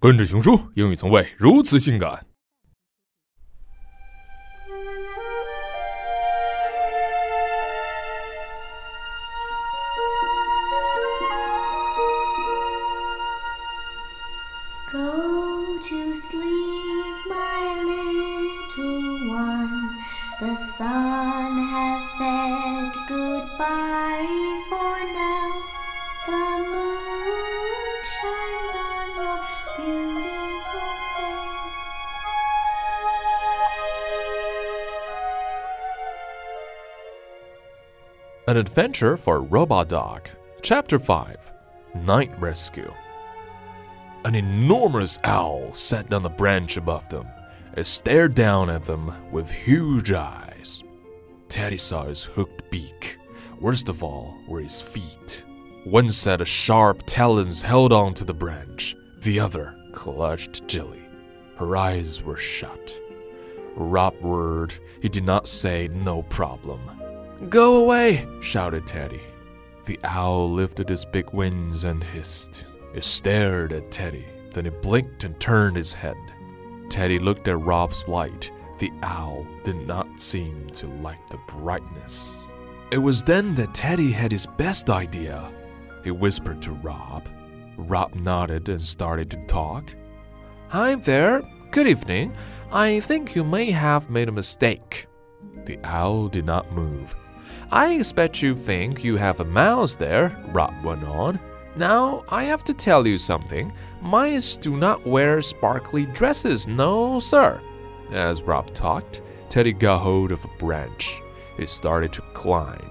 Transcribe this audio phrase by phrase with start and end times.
[0.00, 2.24] 跟着熊叔，英语从未如此性感。
[14.90, 14.98] Go
[15.82, 19.02] to sleep, my little
[19.34, 19.90] one.
[20.40, 24.57] The sun has said goodbye
[38.48, 40.26] An Adventure for Robo-dog,
[40.62, 41.52] Chapter 5
[41.96, 42.90] Night Rescue.
[44.24, 47.26] An enormous owl sat on the branch above them.
[47.74, 50.82] and stared down at them with huge eyes.
[51.50, 53.18] Teddy saw his hooked beak.
[53.60, 55.44] Worst of all were his feet.
[55.84, 61.02] One set of sharp talons held on to the branch, the other clutched Jilly.
[61.58, 62.98] Her eyes were shut.
[63.76, 64.72] Rob whirred.
[65.02, 66.80] He did not say no problem.
[67.48, 69.20] Go away, shouted Teddy.
[69.84, 72.66] The owl lifted his big wings and hissed.
[72.94, 76.16] It stared at Teddy, then it blinked and turned his head.
[76.90, 78.50] Teddy looked at Rob's light.
[78.78, 82.50] The owl did not seem to like the brightness.
[82.90, 85.52] It was then that Teddy had his best idea.
[86.02, 87.28] He whispered to Rob.
[87.76, 89.94] Rob nodded and started to talk.
[90.68, 91.42] Hi there.
[91.70, 92.36] Good evening.
[92.72, 95.06] I think you may have made a mistake.
[95.64, 97.14] The owl did not move.
[97.70, 101.38] I expect you think you have a mouse there, Rob went on.
[101.76, 103.72] Now, I have to tell you something.
[104.00, 107.60] Mice do not wear sparkly dresses, no, sir.
[108.10, 111.20] As Rob talked, Teddy got hold of a branch.
[111.58, 112.90] He started to climb.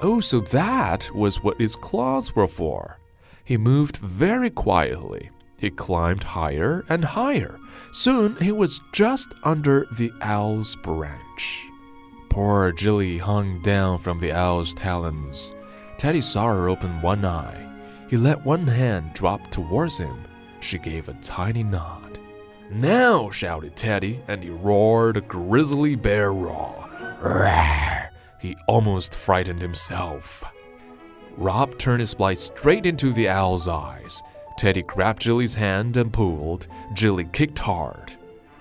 [0.00, 2.98] Oh, so that was what his claws were for.
[3.44, 5.30] He moved very quietly.
[5.58, 7.58] He climbed higher and higher.
[7.90, 11.71] Soon he was just under the owl's branch.
[12.32, 15.54] Poor Jilly hung down from the owl's talons.
[15.98, 17.68] Teddy saw her open one eye.
[18.08, 20.24] He let one hand drop towards him.
[20.60, 22.18] She gave a tiny nod.
[22.70, 26.88] Now, shouted Teddy, and he roared a grizzly bear roar.
[27.22, 28.08] Rawr!
[28.40, 30.42] He almost frightened himself.
[31.36, 34.22] Rob turned his light straight into the owl's eyes.
[34.56, 36.66] Teddy grabbed Jilly's hand and pulled.
[36.94, 38.16] Jilly kicked hard.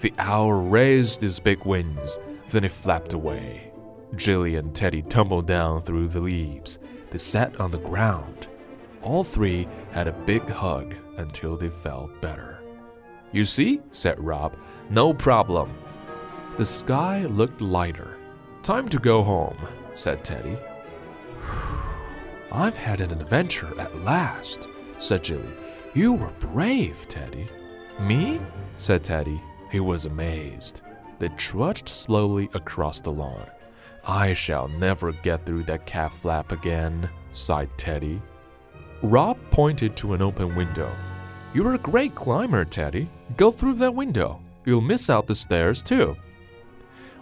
[0.00, 2.18] The owl raised his big wings,
[2.52, 3.72] then it flapped away.
[4.14, 6.78] Jilly and Teddy tumbled down through the leaves.
[7.10, 8.46] They sat on the ground.
[9.02, 12.62] All three had a big hug until they felt better.
[13.32, 14.56] You see, said Rob,
[14.90, 15.74] no problem.
[16.58, 18.18] The sky looked lighter.
[18.62, 19.56] Time to go home,
[19.94, 20.58] said Teddy.
[22.52, 25.48] I've had an adventure at last, said Jilly.
[25.94, 27.48] You were brave, Teddy.
[28.00, 28.40] Me?
[28.76, 29.40] said Teddy.
[29.70, 30.82] He was amazed.
[31.22, 33.46] They trudged slowly across the lawn.
[34.04, 38.20] I shall never get through that cat flap again, sighed Teddy.
[39.02, 40.92] Rob pointed to an open window.
[41.54, 43.08] You're a great climber, Teddy.
[43.36, 44.40] Go through that window.
[44.64, 46.16] You'll miss out the stairs, too.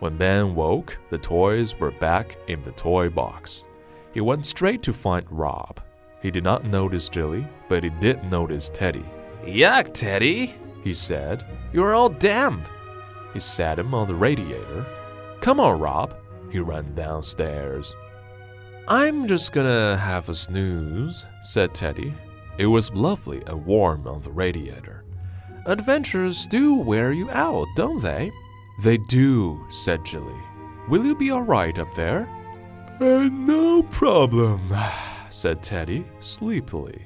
[0.00, 3.66] When Ben woke, the toys were back in the toy box.
[4.12, 5.80] He went straight to find Rob.
[6.20, 9.06] He did not notice Jilly, but he did notice Teddy.
[9.46, 10.54] Yuck, Teddy,
[10.84, 11.46] he said.
[11.72, 12.68] You're all damp.
[13.32, 14.86] He sat him on the radiator.
[15.40, 16.14] Come on, Rob.
[16.50, 17.94] He ran downstairs.
[18.88, 22.14] I'm just gonna have a snooze, said Teddy.
[22.58, 25.04] It was lovely and warm on the radiator.
[25.66, 28.30] Adventures do wear you out, don't they?
[28.82, 30.40] They do, said Jilly.
[30.88, 32.28] Will you be all right up there?
[33.00, 34.72] Uh, no problem,
[35.30, 37.02] said Teddy sleepily.